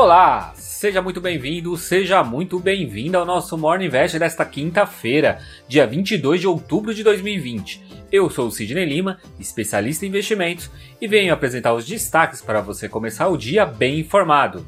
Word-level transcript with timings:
Olá, 0.00 0.52
seja 0.54 1.02
muito 1.02 1.20
bem-vindo, 1.20 1.76
seja 1.76 2.22
muito 2.22 2.60
bem-vinda 2.60 3.18
ao 3.18 3.26
nosso 3.26 3.58
Morning 3.58 3.86
Invest 3.86 4.16
desta 4.16 4.44
quinta-feira, 4.44 5.40
dia 5.66 5.88
22 5.88 6.40
de 6.40 6.46
outubro 6.46 6.94
de 6.94 7.02
2020. 7.02 8.06
Eu 8.12 8.30
sou 8.30 8.46
o 8.46 8.50
Sidney 8.52 8.84
Lima, 8.84 9.18
especialista 9.40 10.06
em 10.06 10.08
investimentos, 10.08 10.70
e 11.00 11.08
venho 11.08 11.34
apresentar 11.34 11.74
os 11.74 11.84
destaques 11.84 12.40
para 12.40 12.60
você 12.60 12.88
começar 12.88 13.26
o 13.26 13.36
dia 13.36 13.66
bem 13.66 13.98
informado. 13.98 14.64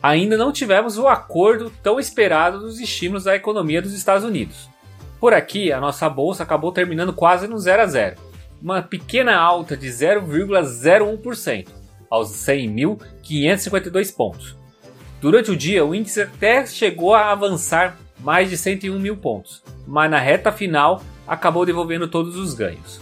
Ainda 0.00 0.36
não 0.36 0.52
tivemos 0.52 0.96
o 0.96 1.08
acordo 1.08 1.68
tão 1.82 1.98
esperado 1.98 2.60
dos 2.60 2.78
estímulos 2.78 3.24
da 3.24 3.34
economia 3.34 3.82
dos 3.82 3.92
Estados 3.92 4.22
Unidos. 4.22 4.70
Por 5.18 5.34
aqui, 5.34 5.72
a 5.72 5.80
nossa 5.80 6.08
bolsa 6.08 6.44
acabou 6.44 6.70
terminando 6.70 7.12
quase 7.12 7.48
no 7.48 7.58
0 7.58 7.82
a 7.82 7.86
0, 7.86 8.16
uma 8.62 8.82
pequena 8.82 9.34
alta 9.34 9.76
de 9.76 9.88
0,01% 9.88 11.83
aos 12.14 12.30
100.552 12.30 14.14
pontos. 14.14 14.56
Durante 15.20 15.50
o 15.50 15.56
dia, 15.56 15.84
o 15.84 15.94
índice 15.94 16.22
até 16.22 16.64
chegou 16.66 17.14
a 17.14 17.32
avançar 17.32 17.98
mais 18.20 18.48
de 18.48 18.56
101 18.56 18.98
mil 18.98 19.16
pontos, 19.16 19.62
mas 19.86 20.10
na 20.10 20.18
reta 20.18 20.52
final 20.52 21.02
acabou 21.26 21.66
devolvendo 21.66 22.06
todos 22.06 22.36
os 22.36 22.54
ganhos. 22.54 23.00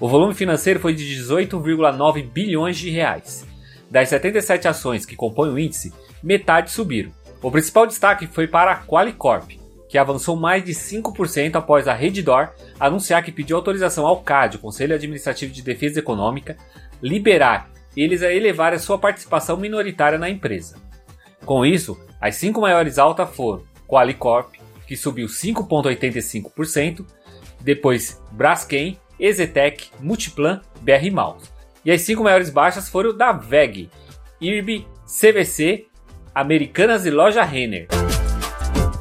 O 0.00 0.08
volume 0.08 0.34
financeiro 0.34 0.80
foi 0.80 0.94
de 0.94 1.04
18,9 1.04 2.26
bilhões 2.30 2.78
de 2.78 2.90
reais. 2.90 3.46
Das 3.90 4.08
77 4.08 4.68
ações 4.68 5.04
que 5.04 5.16
compõem 5.16 5.50
o 5.50 5.58
índice, 5.58 5.92
metade 6.22 6.70
subiram. 6.70 7.12
O 7.42 7.50
principal 7.50 7.86
destaque 7.86 8.26
foi 8.26 8.46
para 8.46 8.72
a 8.72 8.76
Qualicorp, 8.76 9.50
que 9.88 9.98
avançou 9.98 10.34
mais 10.34 10.64
de 10.64 10.72
5% 10.72 11.56
após 11.56 11.86
a 11.86 11.94
Redditor 11.94 12.50
anunciar 12.80 13.22
que 13.22 13.30
pediu 13.30 13.56
autorização 13.56 14.06
ao 14.06 14.20
CAD, 14.22 14.56
o 14.56 14.60
Conselho 14.60 14.94
Administrativo 14.94 15.52
de 15.52 15.62
Defesa 15.62 16.00
Econômica, 16.00 16.56
liberar 17.02 17.70
eles 17.96 18.22
a 18.22 18.32
elevar 18.32 18.74
a 18.74 18.78
sua 18.78 18.98
participação 18.98 19.56
minoritária 19.56 20.18
na 20.18 20.28
empresa. 20.28 20.76
Com 21.44 21.64
isso, 21.64 21.98
as 22.20 22.36
cinco 22.36 22.60
maiores 22.60 22.98
altas 22.98 23.34
foram 23.34 23.64
Qualicorp, 23.86 24.54
que 24.86 24.96
subiu 24.96 25.26
5,85%, 25.26 27.04
depois 27.60 28.22
Braskem, 28.32 28.98
Ezetec, 29.18 29.88
Multiplan, 30.00 30.60
BR 30.80 31.10
Malls. 31.12 31.52
E 31.84 31.90
as 31.90 32.02
cinco 32.02 32.22
maiores 32.22 32.50
baixas 32.50 32.88
foram 32.88 33.16
da 33.16 33.32
VEG, 33.32 33.90
IRB, 34.40 34.86
CVC, 35.06 35.86
Americanas 36.34 37.06
e 37.06 37.10
Loja 37.10 37.42
Renner. 37.42 37.88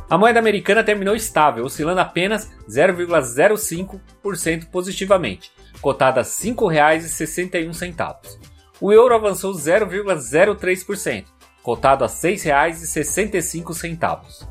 A 0.09 0.17
moeda 0.17 0.39
americana 0.39 0.83
terminou 0.83 1.15
estável, 1.15 1.65
oscilando 1.65 1.99
apenas 1.99 2.51
0,05% 2.69 4.69
positivamente, 4.69 5.51
cotada 5.81 6.21
a 6.21 6.23
R$ 6.23 6.29
5,61. 6.29 8.54
O 8.81 8.91
euro 8.91 9.15
avançou 9.15 9.53
0,03%, 9.53 11.27
cotado 11.63 12.03
a 12.03 12.07
R$ 12.07 12.13
6,65. 12.13 14.45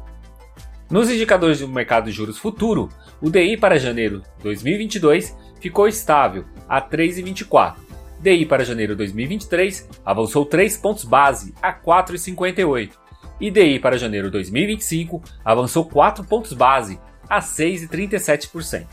Nos 0.90 1.10
indicadores 1.10 1.60
do 1.60 1.68
mercado 1.68 2.06
de 2.06 2.12
juros 2.12 2.38
futuro, 2.38 2.88
o 3.20 3.28
DI 3.28 3.58
para 3.58 3.78
janeiro 3.78 4.22
2022 4.42 5.36
ficou 5.60 5.86
estável 5.86 6.46
a 6.66 6.80
3,24. 6.80 7.74
DI 8.20 8.46
para 8.46 8.64
janeiro 8.64 8.96
2023 8.96 9.86
avançou 10.04 10.46
3 10.46 10.78
pontos 10.78 11.04
base 11.04 11.52
a 11.60 11.74
4,58 11.74 12.92
e 13.38 13.50
DI 13.50 13.78
para 13.78 13.98
janeiro 13.98 14.30
2025 14.30 15.22
avançou 15.44 15.84
4 15.84 16.24
pontos 16.24 16.54
base 16.54 16.98
a 17.28 17.40
6,37%. 17.40 18.86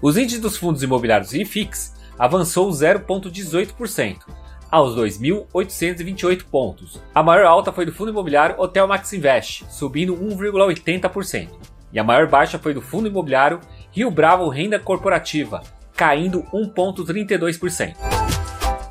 Os 0.00 0.16
índices 0.16 0.40
dos 0.40 0.56
fundos 0.56 0.84
imobiliários 0.84 1.34
IFIX 1.34 1.96
avançou 2.16 2.70
0,18% 2.70 4.41
aos 4.72 4.96
2.828 4.96 6.44
pontos. 6.50 6.98
A 7.14 7.22
maior 7.22 7.44
alta 7.44 7.70
foi 7.70 7.84
do 7.84 7.92
fundo 7.92 8.10
imobiliário 8.10 8.58
Hotel 8.58 8.88
Max 8.88 9.12
Invest, 9.12 9.66
subindo 9.68 10.16
1,80%. 10.16 11.50
E 11.92 11.98
a 11.98 12.04
maior 12.04 12.26
baixa 12.26 12.58
foi 12.58 12.72
do 12.72 12.80
fundo 12.80 13.06
imobiliário 13.06 13.60
Rio 13.90 14.10
Bravo 14.10 14.48
Renda 14.48 14.78
Corporativa, 14.78 15.62
caindo 15.94 16.42
1,32%. 16.44 17.96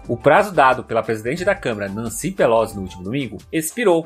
O 0.08 0.16
prazo 0.16 0.53
dado 0.53 0.84
pela 0.84 1.02
presidente 1.02 1.44
da 1.44 1.56
Câmara, 1.56 1.90
Nancy 1.90 2.30
Pelosi, 2.30 2.75
no 2.75 2.84
último 2.84 3.03
domingo, 3.03 3.40
expirou 3.52 4.06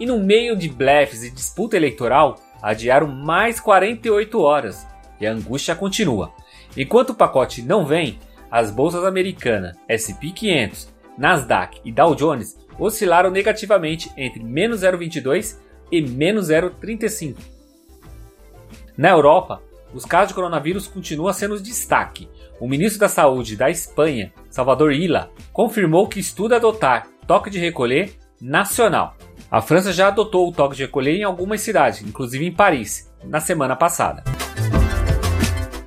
e 0.00 0.06
no 0.06 0.18
meio 0.18 0.56
de 0.56 0.68
blefs 0.68 1.22
e 1.22 1.30
disputa 1.30 1.76
eleitoral, 1.76 2.40
adiaram 2.60 3.06
mais 3.06 3.60
48 3.60 4.40
horas 4.40 4.84
e 5.20 5.26
a 5.26 5.32
angústia 5.32 5.76
continua. 5.76 6.32
Enquanto 6.76 7.10
o 7.10 7.14
pacote 7.14 7.62
não 7.62 7.86
vem, 7.86 8.18
as 8.50 8.72
bolsas 8.72 9.04
americanas 9.04 9.76
SP 9.86 10.32
500, 10.34 10.93
Nasdaq 11.16 11.80
e 11.84 11.92
Dow 11.92 12.14
Jones 12.14 12.58
oscilaram 12.78 13.30
negativamente 13.30 14.10
entre 14.16 14.42
menos 14.42 14.80
0,22 14.80 15.58
e 15.90 16.02
menos 16.02 16.48
0,35. 16.48 17.36
Na 18.96 19.10
Europa, 19.10 19.62
os 19.92 20.04
casos 20.04 20.28
de 20.28 20.34
coronavírus 20.34 20.86
continuam 20.86 21.32
sendo 21.32 21.60
destaque. 21.60 22.28
O 22.60 22.68
ministro 22.68 23.00
da 23.00 23.08
Saúde 23.08 23.56
da 23.56 23.70
Espanha, 23.70 24.32
Salvador 24.50 24.92
Illa, 24.92 25.30
confirmou 25.52 26.08
que 26.08 26.20
estuda 26.20 26.56
adotar 26.56 27.08
toque 27.26 27.50
de 27.50 27.58
recolher 27.58 28.12
nacional. 28.40 29.16
A 29.50 29.60
França 29.60 29.92
já 29.92 30.08
adotou 30.08 30.48
o 30.48 30.52
toque 30.52 30.76
de 30.76 30.82
recolher 30.82 31.16
em 31.16 31.24
algumas 31.24 31.60
cidades, 31.60 32.02
inclusive 32.02 32.44
em 32.44 32.52
Paris, 32.52 33.12
na 33.24 33.40
semana 33.40 33.76
passada. 33.76 34.24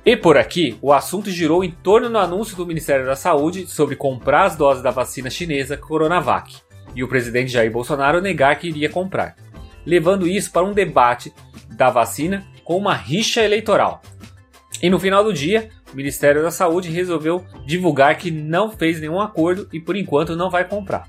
E 0.08 0.16
por 0.16 0.38
aqui, 0.38 0.74
o 0.80 0.90
assunto 0.90 1.30
girou 1.30 1.62
em 1.62 1.70
torno 1.70 2.08
do 2.08 2.16
anúncio 2.16 2.56
do 2.56 2.64
Ministério 2.64 3.04
da 3.04 3.14
Saúde 3.14 3.66
sobre 3.66 3.94
comprar 3.94 4.44
as 4.44 4.56
doses 4.56 4.82
da 4.82 4.90
vacina 4.90 5.28
chinesa 5.28 5.76
Coronavac 5.76 6.56
e 6.94 7.04
o 7.04 7.08
presidente 7.08 7.52
Jair 7.52 7.70
Bolsonaro 7.70 8.22
negar 8.22 8.58
que 8.58 8.68
iria 8.68 8.88
comprar, 8.88 9.36
levando 9.84 10.26
isso 10.26 10.50
para 10.50 10.64
um 10.64 10.72
debate 10.72 11.30
da 11.68 11.90
vacina 11.90 12.42
com 12.64 12.78
uma 12.78 12.94
rixa 12.94 13.42
eleitoral. 13.42 14.00
E 14.82 14.88
no 14.88 14.98
final 14.98 15.22
do 15.22 15.30
dia, 15.30 15.68
o 15.92 15.96
Ministério 15.96 16.40
da 16.40 16.50
Saúde 16.50 16.88
resolveu 16.88 17.44
divulgar 17.66 18.16
que 18.16 18.30
não 18.30 18.70
fez 18.70 18.98
nenhum 18.98 19.20
acordo 19.20 19.68
e 19.74 19.78
por 19.78 19.94
enquanto 19.94 20.34
não 20.34 20.48
vai 20.48 20.66
comprar. 20.66 21.06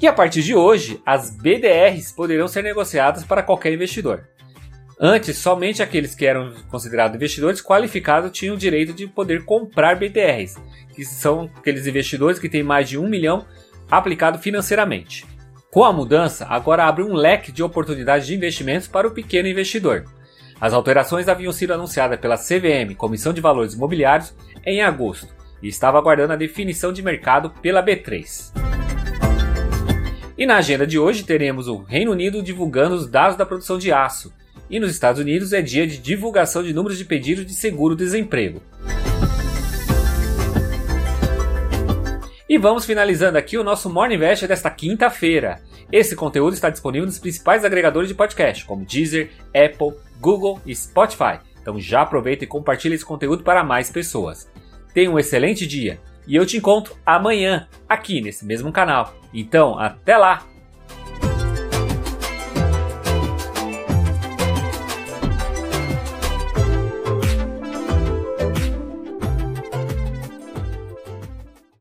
E 0.00 0.06
a 0.06 0.12
partir 0.12 0.44
de 0.44 0.54
hoje, 0.54 1.02
as 1.04 1.36
BDRs 1.36 2.12
poderão 2.12 2.46
ser 2.46 2.62
negociadas 2.62 3.24
para 3.24 3.42
qualquer 3.42 3.72
investidor. 3.72 4.28
Antes, 5.02 5.38
somente 5.38 5.82
aqueles 5.82 6.14
que 6.14 6.26
eram 6.26 6.52
considerados 6.68 7.16
investidores 7.16 7.62
qualificados 7.62 8.30
tinham 8.32 8.54
o 8.54 8.58
direito 8.58 8.92
de 8.92 9.06
poder 9.06 9.46
comprar 9.46 9.96
BDRs, 9.96 10.60
que 10.94 11.06
são 11.06 11.50
aqueles 11.56 11.86
investidores 11.86 12.38
que 12.38 12.50
têm 12.50 12.62
mais 12.62 12.86
de 12.86 12.98
um 12.98 13.08
milhão 13.08 13.46
aplicado 13.90 14.38
financeiramente. 14.38 15.24
Com 15.70 15.84
a 15.84 15.92
mudança, 15.92 16.46
agora 16.50 16.84
abre 16.84 17.02
um 17.02 17.14
leque 17.14 17.50
de 17.50 17.62
oportunidades 17.62 18.26
de 18.26 18.34
investimentos 18.34 18.88
para 18.88 19.08
o 19.08 19.12
pequeno 19.12 19.48
investidor. 19.48 20.04
As 20.60 20.74
alterações 20.74 21.28
haviam 21.28 21.52
sido 21.52 21.72
anunciadas 21.72 22.20
pela 22.20 22.36
CVM, 22.36 22.94
Comissão 22.94 23.32
de 23.32 23.40
Valores 23.40 23.72
Imobiliários, 23.72 24.34
em 24.66 24.82
agosto 24.82 25.34
e 25.62 25.68
estava 25.68 25.96
aguardando 25.96 26.34
a 26.34 26.36
definição 26.36 26.92
de 26.92 27.02
mercado 27.02 27.48
pela 27.62 27.82
B3. 27.82 28.52
E 30.36 30.44
na 30.44 30.56
agenda 30.56 30.86
de 30.86 30.98
hoje 30.98 31.22
teremos 31.22 31.68
o 31.68 31.78
Reino 31.78 32.12
Unido 32.12 32.42
divulgando 32.42 32.94
os 32.94 33.06
dados 33.06 33.36
da 33.36 33.46
produção 33.46 33.78
de 33.78 33.90
aço, 33.92 34.32
e 34.70 34.78
nos 34.78 34.92
Estados 34.92 35.20
Unidos 35.20 35.52
é 35.52 35.60
dia 35.60 35.86
de 35.86 35.98
divulgação 35.98 36.62
de 36.62 36.72
números 36.72 36.96
de 36.96 37.04
pedidos 37.04 37.44
de 37.44 37.52
seguro-desemprego. 37.52 38.62
E 42.48 42.58
vamos 42.58 42.84
finalizando 42.84 43.36
aqui 43.36 43.58
o 43.58 43.64
nosso 43.64 43.90
Morning 43.90 44.14
Invest 44.14 44.46
desta 44.46 44.70
quinta-feira. 44.70 45.60
Esse 45.92 46.14
conteúdo 46.14 46.54
está 46.54 46.70
disponível 46.70 47.06
nos 47.06 47.18
principais 47.18 47.64
agregadores 47.64 48.08
de 48.08 48.14
podcast, 48.14 48.64
como 48.64 48.84
Deezer, 48.84 49.30
Apple, 49.48 49.96
Google 50.20 50.60
e 50.64 50.74
Spotify. 50.74 51.40
Então 51.60 51.78
já 51.78 52.02
aproveita 52.02 52.44
e 52.44 52.48
compartilha 52.48 52.94
esse 52.94 53.04
conteúdo 53.04 53.42
para 53.42 53.64
mais 53.64 53.90
pessoas. 53.90 54.50
Tenha 54.94 55.10
um 55.10 55.18
excelente 55.18 55.66
dia 55.66 56.00
e 56.26 56.36
eu 56.36 56.46
te 56.46 56.56
encontro 56.56 56.96
amanhã 57.04 57.68
aqui 57.88 58.20
nesse 58.20 58.44
mesmo 58.44 58.72
canal. 58.72 59.14
Então, 59.32 59.78
até 59.78 60.16
lá! 60.16 60.46